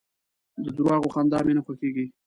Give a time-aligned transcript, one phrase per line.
[0.63, 2.05] د درواغو خندا مي نه خوښېږي.